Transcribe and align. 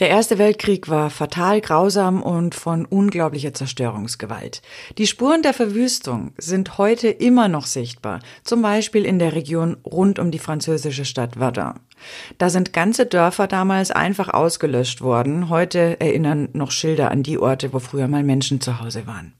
Der 0.00 0.08
Erste 0.08 0.38
Weltkrieg 0.38 0.88
war 0.88 1.10
fatal 1.10 1.60
grausam 1.60 2.22
und 2.22 2.54
von 2.54 2.86
unglaublicher 2.86 3.52
Zerstörungsgewalt. 3.52 4.62
Die 4.96 5.06
Spuren 5.06 5.42
der 5.42 5.52
Verwüstung 5.52 6.32
sind 6.38 6.78
heute 6.78 7.08
immer 7.08 7.48
noch 7.48 7.66
sichtbar, 7.66 8.20
zum 8.42 8.62
Beispiel 8.62 9.04
in 9.04 9.18
der 9.18 9.34
Region 9.34 9.76
rund 9.84 10.18
um 10.18 10.30
die 10.30 10.38
französische 10.38 11.04
Stadt 11.04 11.34
Verdun. 11.34 11.74
Da 12.38 12.48
sind 12.48 12.72
ganze 12.72 13.04
Dörfer 13.04 13.46
damals 13.46 13.90
einfach 13.90 14.30
ausgelöscht 14.30 15.02
worden. 15.02 15.50
Heute 15.50 16.00
erinnern 16.00 16.48
noch 16.54 16.70
Schilder 16.70 17.10
an 17.10 17.22
die 17.22 17.38
Orte, 17.38 17.74
wo 17.74 17.78
früher 17.78 18.08
mal 18.08 18.22
Menschen 18.22 18.62
zu 18.62 18.80
Hause 18.80 19.06
waren. 19.06 19.34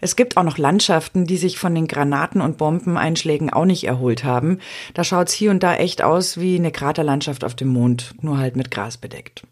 Es 0.00 0.14
gibt 0.14 0.36
auch 0.36 0.44
noch 0.44 0.58
Landschaften, 0.58 1.26
die 1.26 1.36
sich 1.36 1.58
von 1.58 1.74
den 1.74 1.88
Granaten- 1.88 2.40
und 2.40 2.56
Bombeneinschlägen 2.56 3.52
auch 3.52 3.64
nicht 3.64 3.82
erholt 3.82 4.22
haben. 4.22 4.60
Da 4.94 5.02
schaut's 5.02 5.32
hier 5.32 5.50
und 5.50 5.64
da 5.64 5.74
echt 5.74 6.02
aus 6.02 6.38
wie 6.38 6.54
eine 6.54 6.70
Kraterlandschaft 6.70 7.42
auf 7.42 7.56
dem 7.56 7.66
Mond, 7.66 8.14
nur 8.20 8.38
halt 8.38 8.54
mit 8.54 8.70
Gras 8.70 8.96
bedeckt. 8.96 9.42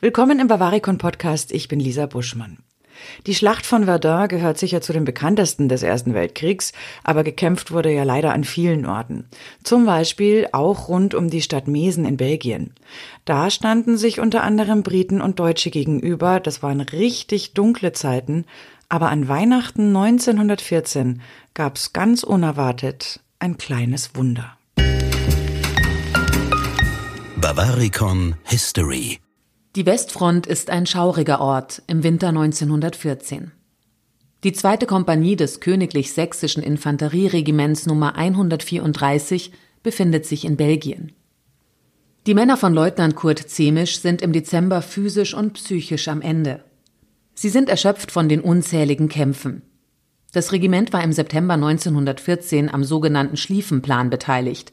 Willkommen 0.00 0.40
im 0.40 0.48
Bavaricon 0.48 0.98
Podcast. 0.98 1.52
Ich 1.52 1.68
bin 1.68 1.80
Lisa 1.80 2.06
Buschmann. 2.06 2.58
Die 3.26 3.34
Schlacht 3.34 3.66
von 3.66 3.84
Verdun 3.84 4.28
gehört 4.28 4.58
sicher 4.58 4.80
zu 4.80 4.92
den 4.92 5.04
bekanntesten 5.04 5.68
des 5.68 5.82
Ersten 5.82 6.14
Weltkriegs, 6.14 6.72
aber 7.04 7.24
gekämpft 7.24 7.70
wurde 7.70 7.92
ja 7.92 8.02
leider 8.02 8.32
an 8.32 8.44
vielen 8.44 8.86
Orten. 8.86 9.28
Zum 9.62 9.86
Beispiel 9.86 10.48
auch 10.52 10.88
rund 10.88 11.14
um 11.14 11.30
die 11.30 11.42
Stadt 11.42 11.68
Mesen 11.68 12.04
in 12.04 12.16
Belgien. 12.16 12.74
Da 13.24 13.50
standen 13.50 13.96
sich 13.96 14.20
unter 14.20 14.42
anderem 14.42 14.82
Briten 14.82 15.20
und 15.20 15.38
Deutsche 15.38 15.70
gegenüber. 15.70 16.40
Das 16.40 16.62
waren 16.62 16.80
richtig 16.80 17.54
dunkle 17.54 17.92
Zeiten. 17.92 18.44
Aber 18.88 19.10
an 19.10 19.28
Weihnachten 19.28 19.94
1914 19.94 21.20
gab's 21.54 21.92
ganz 21.92 22.22
unerwartet 22.22 23.20
ein 23.38 23.58
kleines 23.58 24.14
Wunder. 24.14 24.56
Bavaricon 27.36 28.34
History 28.44 29.20
die 29.78 29.86
Westfront 29.86 30.48
ist 30.48 30.70
ein 30.70 30.86
schauriger 30.86 31.40
Ort 31.40 31.82
im 31.86 32.02
Winter 32.02 32.30
1914. 32.30 33.52
Die 34.42 34.52
zweite 34.52 34.86
Kompanie 34.86 35.36
des 35.36 35.60
Königlich 35.60 36.12
Sächsischen 36.12 36.64
Infanterieregiments 36.64 37.86
Nummer 37.86 38.16
134 38.16 39.52
befindet 39.84 40.26
sich 40.26 40.44
in 40.44 40.56
Belgien. 40.56 41.12
Die 42.26 42.34
Männer 42.34 42.56
von 42.56 42.74
Leutnant 42.74 43.14
Kurt 43.14 43.38
Zemisch 43.38 44.00
sind 44.00 44.20
im 44.20 44.32
Dezember 44.32 44.82
physisch 44.82 45.32
und 45.32 45.52
psychisch 45.52 46.08
am 46.08 46.22
Ende. 46.22 46.64
Sie 47.34 47.48
sind 47.48 47.68
erschöpft 47.68 48.10
von 48.10 48.28
den 48.28 48.40
unzähligen 48.40 49.08
Kämpfen. 49.08 49.62
Das 50.32 50.50
Regiment 50.50 50.92
war 50.92 51.04
im 51.04 51.12
September 51.12 51.54
1914 51.54 52.68
am 52.68 52.82
sogenannten 52.82 53.36
Schlieffenplan 53.36 54.10
beteiligt. 54.10 54.72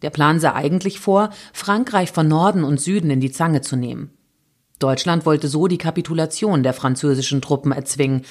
Der 0.00 0.08
Plan 0.08 0.40
sah 0.40 0.54
eigentlich 0.54 1.00
vor, 1.00 1.28
Frankreich 1.52 2.12
von 2.12 2.28
Norden 2.28 2.64
und 2.64 2.80
Süden 2.80 3.10
in 3.10 3.20
die 3.20 3.30
Zange 3.30 3.60
zu 3.60 3.76
nehmen. 3.76 4.14
Deutschland 4.78 5.26
wollte 5.26 5.48
so 5.48 5.66
die 5.66 5.78
Kapitulation 5.78 6.62
der 6.62 6.72
französischen 6.72 7.42
Truppen 7.42 7.72
erzwingen. 7.72 8.22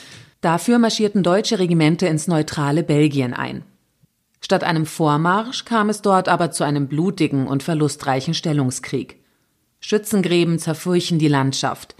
Dafür 0.41 0.79
marschierten 0.79 1.23
deutsche 1.23 1.59
Regimente 1.59 2.07
ins 2.07 2.27
neutrale 2.27 2.83
Belgien 2.83 3.33
ein. 3.33 3.63
Statt 4.39 4.63
einem 4.63 4.85
Vormarsch 4.85 5.65
kam 5.65 5.89
es 5.89 6.01
dort 6.01 6.29
aber 6.29 6.51
zu 6.51 6.63
einem 6.63 6.87
blutigen 6.87 7.47
und 7.47 7.63
verlustreichen 7.63 8.33
Stellungskrieg. 8.33 9.19
Schützengräben 9.79 10.59
zerfurchen 10.59 11.19
die 11.19 11.27
Landschaft. 11.27 11.95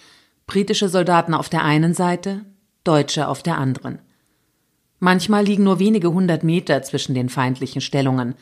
Britische 0.46 0.88
Soldaten 0.88 1.34
auf 1.34 1.50
der 1.50 1.64
einen 1.64 1.94
Seite, 1.94 2.46
Deutsche 2.84 3.28
auf 3.28 3.44
der 3.44 3.58
anderen. 3.58 4.00
Manchmal 5.00 5.46
liegen 5.46 5.64
nur 5.64 5.80
wenige 5.80 6.12
hundert 6.12 6.44
Meter 6.44 6.82
zwischen 6.84 7.14
den 7.14 7.30
feindlichen 7.30 7.82
Stellungen. 7.82 8.36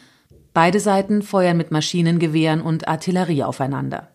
Beide 0.53 0.79
Seiten 0.79 1.21
feuern 1.21 1.57
mit 1.57 1.71
Maschinengewehren 1.71 2.61
und 2.61 2.87
Artillerie 2.87 3.43
aufeinander. 3.43 4.14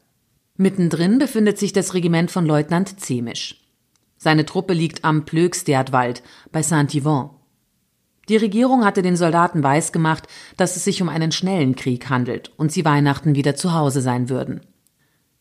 Mittendrin 0.61 1.16
befindet 1.16 1.58
sich 1.58 1.72
das 1.72 1.94
Regiment 1.94 2.30
von 2.30 2.44
Leutnant 2.44 3.00
Zemisch. 3.00 3.64
Seine 4.19 4.44
Truppe 4.44 4.75
liegt 4.75 5.06
am 5.06 5.25
Plöxtertwald 5.25 6.22
bei 6.53 6.62
Saint-Yvon. 6.62 7.30
Die 8.28 8.36
Regierung 8.36 8.84
hatte 8.84 9.00
den 9.00 9.16
Soldaten 9.16 9.62
weisgemacht, 9.62 10.28
dass 10.59 10.76
es 10.76 10.84
sich 10.84 11.00
um 11.00 11.09
einen 11.09 11.32
schnellen 11.32 11.76
Krieg 11.76 12.10
handelt 12.10 12.53
und 12.59 12.72
sie 12.72 12.84
Weihnachten 12.84 13.34
wieder 13.34 13.56
zu 13.56 13.72
Hause 13.72 14.03
sein 14.03 14.28
würden. 14.28 14.60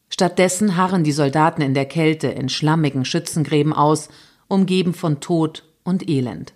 Stattdessen 0.07 0.77
harren 0.77 1.03
die 1.03 1.11
Soldaten 1.11 1.61
in 1.61 1.73
der 1.73 1.85
Kälte 1.85 2.27
in 2.27 2.47
schlammigen 2.47 3.03
Schützengräben 3.03 3.73
aus, 3.73 4.07
umgeben 4.47 4.93
von 4.93 5.19
Tod 5.19 5.65
und 5.83 6.07
Elend. 6.07 6.53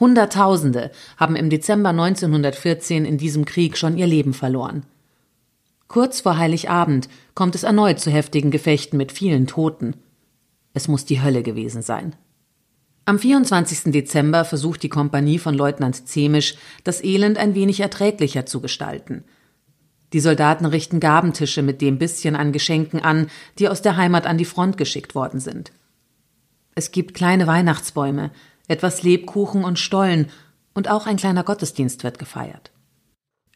Hunderttausende 0.00 0.90
haben 1.16 1.36
im 1.36 1.50
Dezember 1.50 1.90
1914 1.90 3.04
in 3.04 3.16
diesem 3.16 3.44
Krieg 3.44 3.78
schon 3.78 3.96
ihr 3.96 4.08
Leben 4.08 4.34
verloren. 4.34 4.86
Kurz 5.90 6.20
vor 6.20 6.38
Heiligabend 6.38 7.08
kommt 7.34 7.56
es 7.56 7.64
erneut 7.64 7.98
zu 7.98 8.12
heftigen 8.12 8.52
Gefechten 8.52 8.96
mit 8.96 9.10
vielen 9.10 9.48
Toten. 9.48 9.96
Es 10.72 10.86
muss 10.86 11.04
die 11.04 11.20
Hölle 11.20 11.42
gewesen 11.42 11.82
sein. 11.82 12.14
Am 13.06 13.18
24. 13.18 13.90
Dezember 13.90 14.44
versucht 14.44 14.84
die 14.84 14.88
Kompanie 14.88 15.40
von 15.40 15.52
Leutnant 15.52 16.06
Zemisch, 16.06 16.54
das 16.84 17.02
Elend 17.02 17.38
ein 17.38 17.56
wenig 17.56 17.80
erträglicher 17.80 18.46
zu 18.46 18.60
gestalten. 18.60 19.24
Die 20.12 20.20
Soldaten 20.20 20.64
richten 20.64 21.00
Gabentische 21.00 21.60
mit 21.60 21.80
dem 21.80 21.98
bisschen 21.98 22.36
an 22.36 22.52
Geschenken 22.52 23.00
an, 23.00 23.26
die 23.58 23.68
aus 23.68 23.82
der 23.82 23.96
Heimat 23.96 24.28
an 24.28 24.38
die 24.38 24.44
Front 24.44 24.76
geschickt 24.76 25.16
worden 25.16 25.40
sind. 25.40 25.72
Es 26.76 26.92
gibt 26.92 27.14
kleine 27.14 27.48
Weihnachtsbäume, 27.48 28.30
etwas 28.68 29.02
Lebkuchen 29.02 29.64
und 29.64 29.80
Stollen, 29.80 30.30
und 30.72 30.88
auch 30.88 31.08
ein 31.08 31.16
kleiner 31.16 31.42
Gottesdienst 31.42 32.04
wird 32.04 32.20
gefeiert. 32.20 32.70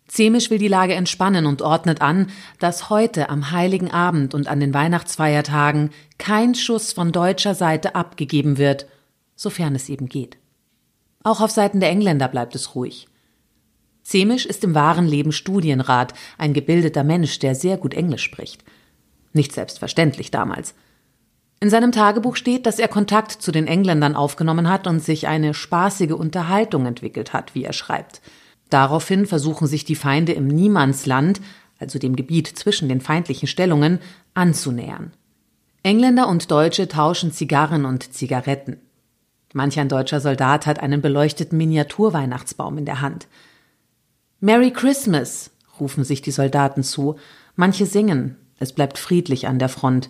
Zemisch 0.07 0.51
will 0.51 0.59
die 0.59 0.69
Lage 0.69 0.95
entspannen 0.95 1.47
und 1.47 1.63
ordnet 1.63 2.03
an, 2.03 2.29
dass 2.59 2.91
heute 2.91 3.31
am 3.31 3.51
Heiligen 3.51 3.91
Abend 3.91 4.35
und 4.35 4.49
an 4.49 4.61
den 4.61 4.75
Weihnachtsfeiertagen 4.75 5.91
kein 6.19 6.55
Schuss 6.55 6.93
von 6.93 7.11
deutscher 7.11 7.55
Seite 7.55 7.95
abgegeben 7.95 8.59
wird, 8.59 8.87
sofern 9.35 9.75
es 9.75 9.89
eben 9.89 10.09
geht. 10.09 10.37
Auch 11.23 11.41
auf 11.41 11.51
Seiten 11.51 11.81
der 11.81 11.89
Engländer 11.89 12.29
bleibt 12.29 12.55
es 12.55 12.75
ruhig. 12.75 13.09
Zemisch 14.03 14.45
ist 14.45 14.63
im 14.63 14.75
wahren 14.75 15.07
Leben 15.07 15.33
Studienrat, 15.33 16.13
ein 16.37 16.53
gebildeter 16.53 17.03
Mensch, 17.03 17.39
der 17.39 17.55
sehr 17.55 17.79
gut 17.79 17.95
Englisch 17.95 18.23
spricht. 18.23 18.63
Nicht 19.33 19.53
selbstverständlich 19.53 20.31
damals. 20.31 20.75
In 21.61 21.71
seinem 21.71 21.93
Tagebuch 21.93 22.37
steht, 22.37 22.67
dass 22.67 22.79
er 22.79 22.89
Kontakt 22.89 23.33
zu 23.33 23.51
den 23.51 23.67
Engländern 23.67 24.15
aufgenommen 24.15 24.69
hat 24.69 24.87
und 24.87 25.01
sich 25.01 25.29
eine 25.29 25.55
spaßige 25.55 26.13
Unterhaltung 26.13 26.85
entwickelt 26.85 27.33
hat, 27.33 27.55
wie 27.55 27.65
er 27.65 27.73
schreibt– 27.73 28.21
Daraufhin 28.71 29.27
versuchen 29.27 29.67
sich 29.67 29.85
die 29.85 29.95
Feinde 29.95 30.33
im 30.33 30.47
Niemandsland, 30.49 31.41
also 31.79 31.99
dem 31.99 32.17
Gebiet 32.17 32.47
zwischen 32.49 32.89
den 32.89 33.01
feindlichen 33.01 33.49
Stellungen, 33.49 33.99
anzunähern. 34.35 35.13
Engländer 35.83 36.29
und 36.29 36.51
Deutsche 36.51 36.89
tauschen 36.89 37.31
Zigarren 37.31 37.85
und 37.85 38.15
Zigaretten. 38.15 38.79
Manch 39.53 39.79
ein 39.79 39.89
deutscher 39.89 40.21
Soldat 40.21 40.67
hat 40.67 40.81
einen 40.81 41.01
beleuchteten 41.01 41.59
Miniaturweihnachtsbaum 41.59 42.79
in 42.79 42.87
der 42.87 43.01
Hand. 43.01 43.29
Merry 44.41 44.73
Christmas, 44.73 45.51
rufen 45.79 46.03
sich 46.03 46.23
die 46.23 46.31
Soldaten 46.31 46.83
zu, 46.83 47.17
manche 47.55 47.87
singen, 47.87 48.37
es 48.59 48.73
bleibt 48.73 48.99
friedlich 48.99 49.47
an 49.47 49.59
der 49.59 49.69
Front. 49.69 50.09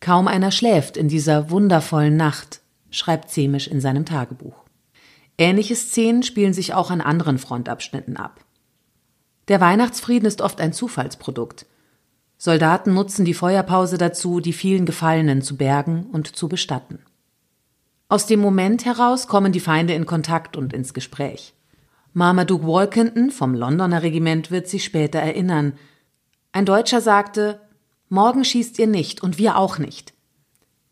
Kaum 0.00 0.28
einer 0.28 0.50
schläft 0.50 0.96
in 0.96 1.08
dieser 1.08 1.50
wundervollen 1.50 2.16
Nacht, 2.16 2.60
schreibt 2.90 3.30
Zemisch 3.30 3.68
in 3.68 3.80
seinem 3.80 4.04
Tagebuch. 4.04 4.64
Ähnliche 5.40 5.74
Szenen 5.74 6.22
spielen 6.22 6.52
sich 6.52 6.74
auch 6.74 6.90
an 6.90 7.00
anderen 7.00 7.38
Frontabschnitten 7.38 8.18
ab. 8.18 8.44
Der 9.48 9.58
Weihnachtsfrieden 9.58 10.28
ist 10.28 10.42
oft 10.42 10.60
ein 10.60 10.74
Zufallsprodukt. 10.74 11.64
Soldaten 12.36 12.92
nutzen 12.92 13.24
die 13.24 13.32
Feuerpause 13.32 13.96
dazu, 13.96 14.40
die 14.40 14.52
vielen 14.52 14.84
Gefallenen 14.84 15.40
zu 15.40 15.56
bergen 15.56 16.04
und 16.12 16.36
zu 16.36 16.46
bestatten. 16.46 16.98
Aus 18.10 18.26
dem 18.26 18.40
Moment 18.40 18.84
heraus 18.84 19.28
kommen 19.28 19.50
die 19.50 19.60
Feinde 19.60 19.94
in 19.94 20.04
Kontakt 20.04 20.58
und 20.58 20.74
ins 20.74 20.92
Gespräch. 20.92 21.54
Marmaduke 22.12 22.66
Walkington 22.66 23.30
vom 23.30 23.54
Londoner 23.54 24.02
Regiment 24.02 24.50
wird 24.50 24.68
sich 24.68 24.84
später 24.84 25.20
erinnern. 25.20 25.72
Ein 26.52 26.66
Deutscher 26.66 27.00
sagte, 27.00 27.62
Morgen 28.10 28.44
schießt 28.44 28.78
ihr 28.78 28.88
nicht 28.88 29.22
und 29.22 29.38
wir 29.38 29.56
auch 29.56 29.78
nicht. 29.78 30.12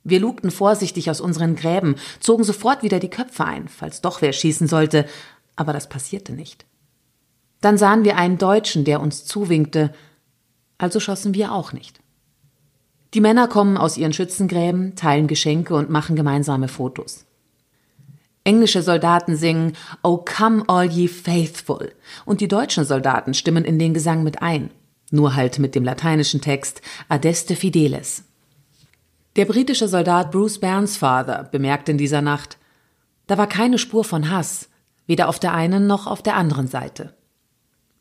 Wir 0.05 0.21
lugten 0.21 0.51
vorsichtig 0.51 1.11
aus 1.11 1.21
unseren 1.21 1.57
Gräben, 1.57 1.97
zogen 2.21 2.45
sofort 2.45 2.83
wieder 2.83 2.99
die 2.99 3.11
Köpfe 3.11 3.45
ein, 3.45 3.69
falls 3.69 4.01
doch 4.01 4.23
wer 4.23 4.33
schießen 4.33 4.69
sollte, 4.69 5.07
aber 5.57 5.73
das 5.73 5.89
passierte 5.89 6.33
nicht. 6.33 6.65
Dann 7.61 7.77
sahen 7.77 8.05
wir 8.05 8.17
einen 8.17 8.39
Deutschen, 8.39 8.85
der 8.85 9.01
uns 9.01 9.25
zuwinkte, 9.25 9.93
also 10.79 11.01
schossen 11.01 11.35
wir 11.35 11.53
auch 11.53 11.73
nicht. 11.73 11.99
Die 13.15 13.21
Männer 13.21 13.49
kommen 13.49 13.77
aus 13.77 13.97
ihren 13.97 14.13
Schützengräben, 14.13 14.95
teilen 14.95 15.27
Geschenke 15.27 15.75
und 15.75 15.91
machen 15.91 16.15
gemeinsame 16.15 16.69
Fotos. 16.69 17.25
Englische 18.45 18.83
Soldaten 18.83 19.37
singen 19.37 19.73
Oh 20.03 20.19
come 20.19 20.65
all 20.69 20.89
ye 20.89 21.09
faithful 21.09 21.93
und 22.25 22.41
die 22.41 22.49
deutschen 22.49 22.85
Soldaten 22.85 23.35
stimmen 23.35 23.65
in 23.65 23.79
den 23.79 23.93
Gesang 23.93 24.23
mit 24.23 24.41
ein, 24.41 24.71
nur 25.11 25.35
halt 25.35 25.59
mit 25.59 25.75
dem 25.75 25.85
lateinischen 25.85 26.41
Text 26.41 26.81
Adeste 27.09 27.57
Fideles. 27.57 28.25
Der 29.39 29.45
britische 29.45 29.87
Soldat 29.87 30.33
Bruce 30.33 30.59
Bairnsfather 30.59 31.45
bemerkte 31.45 31.93
in 31.93 31.97
dieser 31.97 32.23
Nacht, 32.23 32.59
da 33.29 33.39
war 33.39 33.47
keine 33.47 33.79
Spur 33.79 34.03
von 34.03 34.31
Hass, 34.31 34.69
weder 35.07 35.29
auf 35.29 35.39
der 35.39 35.55
einen 35.55 35.87
noch 35.87 36.09
auf 36.09 36.23
der 36.23 36.35
anderen 36.35 36.67
Seite. 36.67 37.15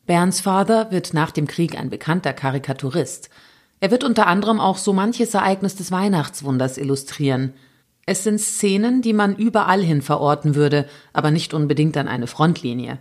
Bairnsfather 0.08 0.90
wird 0.90 1.14
nach 1.14 1.30
dem 1.30 1.46
Krieg 1.46 1.78
ein 1.78 1.90
bekannter 1.90 2.32
Karikaturist. 2.32 3.30
Er 3.78 3.92
wird 3.92 4.02
unter 4.02 4.26
anderem 4.26 4.58
auch 4.58 4.78
so 4.78 4.92
manches 4.92 5.32
Ereignis 5.32 5.76
des 5.76 5.92
Weihnachtswunders 5.92 6.76
illustrieren. 6.76 7.52
Es 8.04 8.24
sind 8.24 8.40
Szenen, 8.40 9.00
die 9.00 9.12
man 9.12 9.36
überall 9.36 9.80
hin 9.80 10.02
verorten 10.02 10.56
würde, 10.56 10.88
aber 11.12 11.30
nicht 11.30 11.54
unbedingt 11.54 11.96
an 11.96 12.08
eine 12.08 12.26
Frontlinie. 12.26 12.98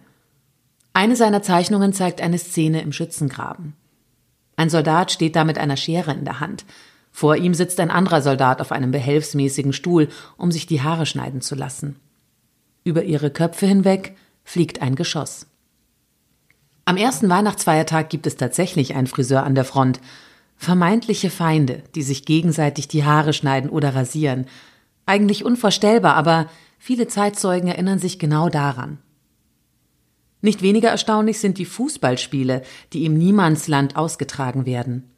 Eine 0.94 1.16
seiner 1.16 1.42
Zeichnungen 1.42 1.92
zeigt 1.92 2.22
eine 2.22 2.38
Szene 2.38 2.84
im 2.84 2.92
Schützengraben. 2.92 3.74
Ein 4.58 4.70
Soldat 4.70 5.12
steht 5.12 5.36
da 5.36 5.44
mit 5.44 5.58
einer 5.58 5.78
Schere 5.78 6.12
in 6.12 6.24
der 6.24 6.40
Hand. 6.40 6.66
Vor 7.18 7.36
ihm 7.36 7.56
sitzt 7.56 7.80
ein 7.80 7.90
anderer 7.90 8.22
Soldat 8.22 8.62
auf 8.62 8.72
einem 8.72 8.92
behelfsmäßigen 8.92 9.74
Stuhl, 9.74 10.08
um 10.38 10.52
sich 10.52 10.68
die 10.68 10.84
Haare 10.84 11.08
schneiden 11.08 11.42
zu 11.42 11.56
lassen. 11.56 11.96
Über 12.84 13.06
ihre 13.06 13.32
Köpfe 13.32 13.66
hinweg 13.66 14.16
fliegt 14.44 14.84
ein 14.84 14.94
Geschoss. 14.94 15.48
Am 16.86 16.96
ersten 16.96 17.28
Weihnachtsfeiertag 17.28 18.12
gibt 18.12 18.28
es 18.28 18.38
tatsächlich 18.38 18.94
einen 18.94 19.08
Friseur 19.08 19.42
an 19.42 19.56
der 19.56 19.66
Front. 19.66 20.00
Vermeintliche 20.58 21.32
Feinde, 21.32 21.82
die 21.96 22.04
sich 22.04 22.24
gegenseitig 22.24 22.88
die 22.88 23.04
Haare 23.04 23.34
schneiden 23.34 23.72
oder 23.72 23.96
rasieren. 23.96 24.46
Eigentlich 25.08 25.44
unvorstellbar, 25.44 26.14
aber 26.14 26.52
viele 26.78 27.08
Zeitzeugen 27.08 27.68
erinnern 27.68 27.98
sich 27.98 28.20
genau 28.20 28.48
daran. 28.48 29.00
Nicht 30.42 30.62
weniger 30.62 30.90
erstaunlich 30.90 31.40
sind 31.40 31.58
die 31.58 31.66
Fußballspiele, 31.66 32.62
die 32.94 33.06
im 33.06 33.18
Niemandsland 33.18 33.96
ausgetragen 33.96 34.68
werden. 34.68 35.10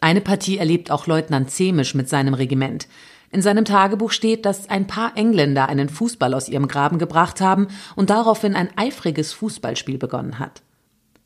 Eine 0.00 0.20
Partie 0.20 0.58
erlebt 0.58 0.90
auch 0.90 1.06
Leutnant 1.06 1.50
Zemisch 1.50 1.94
mit 1.94 2.08
seinem 2.08 2.34
Regiment. 2.34 2.86
In 3.30 3.42
seinem 3.42 3.64
Tagebuch 3.64 4.10
steht, 4.10 4.46
dass 4.46 4.70
ein 4.70 4.86
paar 4.86 5.16
Engländer 5.16 5.68
einen 5.68 5.88
Fußball 5.88 6.32
aus 6.34 6.48
ihrem 6.48 6.68
Graben 6.68 6.98
gebracht 6.98 7.40
haben 7.40 7.68
und 7.94 8.10
daraufhin 8.10 8.54
ein 8.54 8.70
eifriges 8.76 9.32
Fußballspiel 9.32 9.98
begonnen 9.98 10.38
hat. 10.38 10.62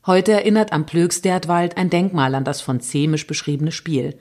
Heute 0.04 0.32
erinnert 0.32 0.72
am 0.72 0.84
Plögstertwald 0.84 1.76
ein 1.76 1.90
Denkmal 1.90 2.34
an 2.34 2.44
das 2.44 2.60
von 2.60 2.80
Zemisch 2.80 3.26
beschriebene 3.26 3.70
Spiel. 3.70 4.18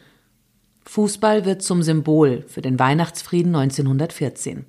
Fußball 0.85 1.45
wird 1.45 1.63
zum 1.63 1.81
Symbol 1.81 2.43
für 2.47 2.61
den 2.61 2.77
Weihnachtsfrieden 2.77 3.55
1914. 3.55 4.65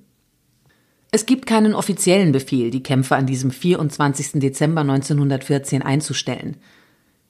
Es 1.11 1.27
gibt 1.27 1.45
keinen 1.45 1.75
offiziellen 1.75 2.31
Befehl, 2.31 2.71
die 2.71 2.81
Kämpfe 2.81 3.15
an 3.15 3.27
diesem 3.27 3.51
24. 3.51 4.39
Dezember 4.39 4.81
1914 4.81 5.83
einzustellen. 5.83 6.57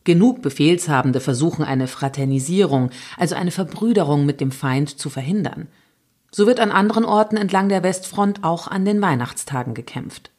Genug 0.03 0.41
Befehlshabende 0.41 1.19
versuchen 1.19 1.63
eine 1.63 1.87
Fraternisierung, 1.87 2.89
also 3.17 3.35
eine 3.35 3.51
Verbrüderung 3.51 4.25
mit 4.25 4.41
dem 4.41 4.51
Feind 4.51 4.97
zu 4.99 5.09
verhindern. 5.09 5.67
So 6.31 6.47
wird 6.47 6.59
an 6.59 6.71
anderen 6.71 7.05
Orten 7.05 7.37
entlang 7.37 7.69
der 7.69 7.83
Westfront 7.83 8.43
auch 8.43 8.67
an 8.67 8.85
den 8.85 9.01
Weihnachtstagen 9.01 9.73
gekämpft. 9.73 10.31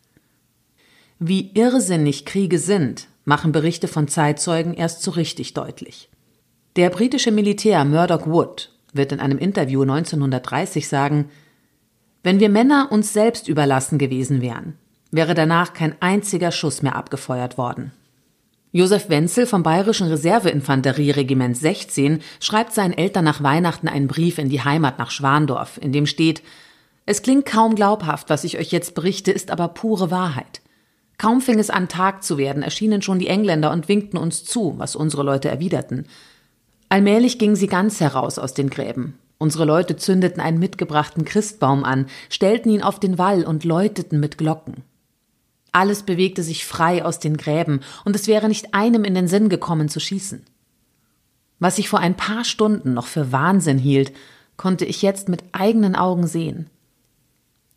Wie 1.19 1.53
irrsinnig 1.55 2.27
Kriege 2.27 2.59
sind, 2.59 3.09
machen 3.25 3.53
Berichte 3.53 3.89
von 3.89 4.09
Zeitzeugen 4.09 4.75
erst 4.75 5.03
so 5.03 5.13
richtig 5.13 5.55
deutlich. 5.55 6.11
Der 6.77 6.91
britische 6.91 7.31
Militär 7.31 7.85
Murdoch 7.85 8.27
Wood 8.27 8.73
wird 8.93 9.13
in 9.13 9.21
einem 9.21 9.39
Interview 9.39 9.83
1930 9.83 10.89
sagen, 10.89 11.31
wenn 12.23 12.41
wir 12.41 12.49
Männer 12.49 12.89
uns 12.91 13.13
selbst 13.13 13.49
überlassen 13.49 13.99
gewesen 13.99 14.41
wären, 14.41 14.77
wäre 15.11 15.35
danach 15.35 15.73
kein 15.73 15.95
einziger 16.01 16.51
Schuss 16.51 16.83
mehr 16.83 16.97
abgefeuert 16.97 17.57
worden. 17.57 17.93
Josef 18.76 19.09
Wenzel 19.09 19.47
vom 19.47 19.62
Bayerischen 19.62 20.09
Reserveinfanterieregiment 20.09 21.56
16 21.56 22.19
schreibt 22.41 22.75
seinen 22.75 22.93
Eltern 22.93 23.25
nach 23.25 23.41
Weihnachten 23.41 23.87
einen 23.87 24.09
Brief 24.09 24.38
in 24.38 24.49
die 24.49 24.65
Heimat 24.65 24.99
nach 24.99 25.12
Schwandorf, 25.12 25.79
in 25.81 25.93
dem 25.93 26.06
steht, 26.06 26.43
es 27.06 27.23
klingt 27.23 27.47
kaum 27.47 27.76
glaubhaft, 27.76 28.31
was 28.31 28.43
ich 28.43 28.59
euch 28.59 28.73
jetzt 28.73 28.97
berichte, 28.97 29.31
ist 29.31 29.53
aber 29.53 29.69
pure 29.69 30.11
Wahrheit. 30.11 30.61
Kaum 31.19 31.41
fing 31.41 31.61
es 31.61 31.71
an, 31.71 31.87
Tag 31.87 32.25
zu 32.25 32.37
werden, 32.37 32.65
erschienen 32.65 33.00
schon 33.00 33.21
die 33.21 33.29
Engländer 33.29 33.71
und 33.71 33.87
winkten 33.87 34.17
uns 34.17 34.43
zu, 34.43 34.75
was 34.77 34.97
unsere 34.97 35.23
Leute 35.23 35.49
erwiderten. 35.49 36.09
Allmählich 36.88 37.38
gingen 37.38 37.55
sie 37.55 37.69
ganz 37.69 38.00
heraus 38.00 38.41
aus 38.41 38.55
den 38.55 38.70
Gräben. 38.70 39.17
Unsere 39.38 39.67
Leute 39.67 39.94
zündeten 39.94 40.41
einen 40.41 40.59
mitgebrachten 40.59 41.25
Christbaum 41.25 41.85
an, 41.85 42.06
stellten 42.29 42.73
ihn 42.73 42.82
auf 42.82 42.99
den 42.99 43.19
Wall 43.19 43.44
und 43.44 43.62
läuteten 43.62 44.19
mit 44.19 44.37
Glocken. 44.37 44.82
Alles 45.75 46.05
bewegte 46.05 46.44
sich 46.44 46.65
frei 46.65 47.05
aus 47.05 47.19
den 47.19 47.37
Gräben, 47.37 47.81
und 48.05 48.15
es 48.15 48.29
wäre 48.29 48.47
nicht 48.47 48.75
einem 48.75 49.03
in 49.03 49.15
den 49.17 49.26
Sinn 49.26 49.49
gekommen 49.49 49.88
zu 49.88 49.99
schießen. 49.99 50.44
Was 51.59 51.79
ich 51.79 51.88
vor 51.88 51.99
ein 51.99 52.17
paar 52.17 52.44
Stunden 52.44 52.94
noch 52.94 53.09
für 53.09 53.32
Wahnsinn 53.32 53.79
hielt, 53.79 54.12
konnte 54.56 54.85
ich 54.85 55.03
jetzt 55.03 55.29
mit 55.29 55.43
eigenen 55.50 55.97
Augen 55.97 56.29
sehen. 56.29 56.71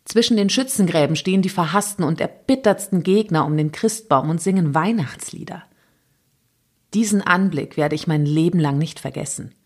Zwischen 0.04 0.36
den 0.36 0.48
Schützengräben 0.48 1.16
stehen 1.16 1.42
die 1.42 1.48
verhassten 1.48 2.04
und 2.04 2.20
erbittertsten 2.20 3.02
Gegner 3.02 3.44
um 3.44 3.56
den 3.56 3.72
Christbaum 3.72 4.30
und 4.30 4.40
singen 4.40 4.76
Weihnachtslieder. 4.76 5.64
Diesen 6.94 7.20
Anblick 7.20 7.76
werde 7.76 7.96
ich 7.96 8.06
mein 8.06 8.24
Leben 8.24 8.60
lang 8.60 8.78
nicht 8.78 9.00
vergessen. 9.00 9.56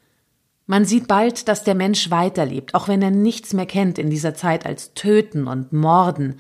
Man 0.65 0.87
sieht 0.87 1.07
bald, 1.07 1.49
dass 1.49 1.65
der 1.65 1.75
Mensch 1.75 2.11
weiterlebt, 2.11 2.75
auch 2.75 2.89
wenn 2.89 3.03
er 3.03 3.11
nichts 3.11 3.53
mehr 3.53 3.67
kennt 3.67 3.99
in 3.99 4.09
dieser 4.09 4.35
Zeit 4.35 4.65
als 4.65 4.95
Töten 4.95 5.47
und 5.47 5.75
Morden, 5.75 6.37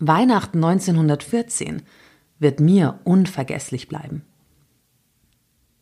Weihnachten 0.00 0.62
1914 0.62 1.82
wird 2.38 2.60
mir 2.60 3.00
unvergesslich 3.02 3.88
bleiben. 3.88 4.24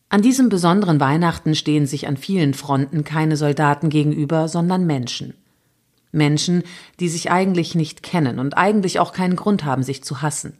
An 0.08 0.22
diesem 0.22 0.48
besonderen 0.48 1.00
Weihnachten 1.00 1.54
stehen 1.54 1.86
sich 1.86 2.08
an 2.08 2.16
vielen 2.16 2.54
Fronten 2.54 3.04
keine 3.04 3.36
Soldaten 3.36 3.90
gegenüber, 3.90 4.48
sondern 4.48 4.86
Menschen. 4.86 5.34
Menschen, 6.12 6.62
die 6.98 7.08
sich 7.08 7.30
eigentlich 7.30 7.74
nicht 7.74 8.02
kennen 8.02 8.38
und 8.38 8.56
eigentlich 8.56 9.00
auch 9.00 9.12
keinen 9.12 9.36
Grund 9.36 9.64
haben, 9.64 9.82
sich 9.82 10.02
zu 10.02 10.22
hassen. 10.22 10.58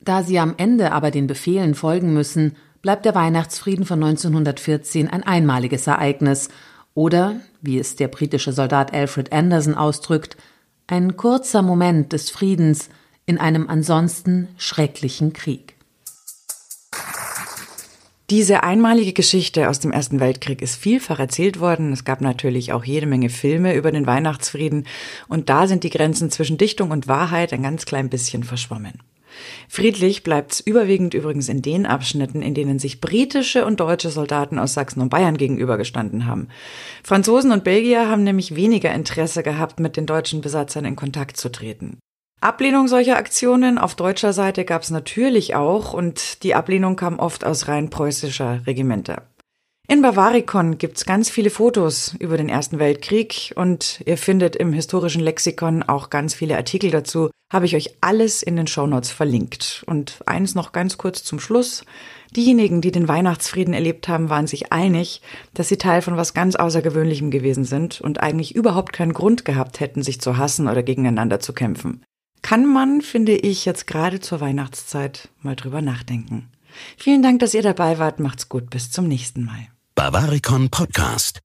Da 0.00 0.22
sie 0.22 0.38
am 0.38 0.54
Ende 0.56 0.92
aber 0.92 1.10
den 1.10 1.26
Befehlen 1.26 1.74
folgen 1.74 2.14
müssen, 2.14 2.56
bleibt 2.80 3.04
der 3.04 3.14
Weihnachtsfrieden 3.14 3.84
von 3.84 4.02
1914 4.02 5.08
ein 5.10 5.24
einmaliges 5.24 5.86
Ereignis 5.86 6.48
oder, 6.94 7.36
wie 7.60 7.78
es 7.78 7.96
der 7.96 8.08
britische 8.08 8.52
Soldat 8.52 8.94
Alfred 8.94 9.32
Anderson 9.32 9.74
ausdrückt, 9.74 10.36
ein 10.88 11.16
kurzer 11.16 11.62
Moment 11.62 12.12
des 12.12 12.30
Friedens 12.30 12.88
in 13.26 13.38
einem 13.38 13.68
ansonsten 13.68 14.48
schrecklichen 14.56 15.32
Krieg. 15.32 15.74
Diese 18.30 18.62
einmalige 18.62 19.12
Geschichte 19.12 19.70
aus 19.70 19.80
dem 19.80 19.90
Ersten 19.90 20.20
Weltkrieg 20.20 20.60
ist 20.60 20.76
vielfach 20.76 21.18
erzählt 21.18 21.60
worden. 21.60 21.92
Es 21.92 22.04
gab 22.04 22.20
natürlich 22.20 22.72
auch 22.72 22.84
jede 22.84 23.06
Menge 23.06 23.30
Filme 23.30 23.74
über 23.74 23.92
den 23.92 24.06
Weihnachtsfrieden 24.06 24.86
und 25.28 25.48
da 25.48 25.66
sind 25.66 25.84
die 25.84 25.90
Grenzen 25.90 26.30
zwischen 26.30 26.58
Dichtung 26.58 26.90
und 26.90 27.08
Wahrheit 27.08 27.52
ein 27.52 27.62
ganz 27.62 27.86
klein 27.86 28.10
bisschen 28.10 28.42
verschwommen. 28.42 29.00
Friedlich 29.68 30.22
bleibt's 30.22 30.60
überwiegend 30.60 31.14
übrigens 31.14 31.48
in 31.48 31.62
den 31.62 31.86
Abschnitten, 31.86 32.42
in 32.42 32.54
denen 32.54 32.78
sich 32.78 33.00
britische 33.00 33.64
und 33.64 33.80
deutsche 33.80 34.10
Soldaten 34.10 34.58
aus 34.58 34.74
Sachsen 34.74 35.00
und 35.00 35.08
Bayern 35.08 35.36
gegenübergestanden 35.36 36.26
haben. 36.26 36.48
Franzosen 37.02 37.52
und 37.52 37.64
Belgier 37.64 38.08
haben 38.08 38.24
nämlich 38.24 38.54
weniger 38.54 38.92
Interesse 38.92 39.42
gehabt, 39.42 39.80
mit 39.80 39.96
den 39.96 40.06
deutschen 40.06 40.40
Besatzern 40.40 40.84
in 40.84 40.96
Kontakt 40.96 41.36
zu 41.36 41.50
treten. 41.50 41.98
Ablehnung 42.40 42.86
solcher 42.86 43.16
Aktionen 43.16 43.78
auf 43.78 43.96
deutscher 43.96 44.32
Seite 44.32 44.64
gab's 44.64 44.90
natürlich 44.90 45.56
auch 45.56 45.92
und 45.92 46.44
die 46.44 46.54
Ablehnung 46.54 46.94
kam 46.94 47.18
oft 47.18 47.44
aus 47.44 47.66
rein 47.66 47.90
preußischer 47.90 48.60
Regimenter. 48.64 49.22
In 49.90 50.02
Bavaricon 50.02 50.76
gibt's 50.76 51.06
ganz 51.06 51.30
viele 51.30 51.48
Fotos 51.48 52.14
über 52.18 52.36
den 52.36 52.50
Ersten 52.50 52.78
Weltkrieg 52.78 53.54
und 53.56 54.02
ihr 54.04 54.18
findet 54.18 54.54
im 54.54 54.74
historischen 54.74 55.22
Lexikon 55.22 55.82
auch 55.82 56.10
ganz 56.10 56.34
viele 56.34 56.58
Artikel 56.58 56.90
dazu. 56.90 57.30
Habe 57.50 57.64
ich 57.64 57.74
euch 57.74 57.94
alles 58.02 58.42
in 58.42 58.56
den 58.56 58.66
Shownotes 58.66 59.10
verlinkt. 59.10 59.82
Und 59.86 60.20
eins 60.26 60.54
noch 60.54 60.72
ganz 60.72 60.98
kurz 60.98 61.24
zum 61.24 61.40
Schluss. 61.40 61.86
Diejenigen, 62.36 62.82
die 62.82 62.92
den 62.92 63.08
Weihnachtsfrieden 63.08 63.72
erlebt 63.72 64.08
haben, 64.08 64.28
waren 64.28 64.46
sich 64.46 64.74
einig, 64.74 65.22
dass 65.54 65.68
sie 65.68 65.78
Teil 65.78 66.02
von 66.02 66.18
was 66.18 66.34
ganz 66.34 66.54
Außergewöhnlichem 66.56 67.30
gewesen 67.30 67.64
sind 67.64 68.02
und 68.02 68.20
eigentlich 68.20 68.54
überhaupt 68.54 68.92
keinen 68.92 69.14
Grund 69.14 69.46
gehabt 69.46 69.80
hätten, 69.80 70.02
sich 70.02 70.20
zu 70.20 70.36
hassen 70.36 70.68
oder 70.68 70.82
gegeneinander 70.82 71.40
zu 71.40 71.54
kämpfen. 71.54 72.04
Kann 72.42 72.66
man, 72.66 73.00
finde 73.00 73.32
ich, 73.32 73.64
jetzt 73.64 73.86
gerade 73.86 74.20
zur 74.20 74.42
Weihnachtszeit 74.42 75.30
mal 75.40 75.56
drüber 75.56 75.80
nachdenken. 75.80 76.50
Vielen 76.98 77.22
Dank, 77.22 77.40
dass 77.40 77.54
ihr 77.54 77.62
dabei 77.62 77.98
wart. 77.98 78.20
Macht's 78.20 78.50
gut. 78.50 78.68
Bis 78.68 78.90
zum 78.90 79.08
nächsten 79.08 79.46
Mal. 79.46 79.68
Bavaricon 79.98 80.70
Podcast. 80.70 81.40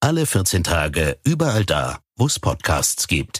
Alle 0.00 0.24
14 0.24 0.64
Tage 0.64 1.18
überall 1.24 1.66
da, 1.66 1.98
wo 2.16 2.24
es 2.24 2.40
Podcasts 2.40 3.06
gibt. 3.06 3.36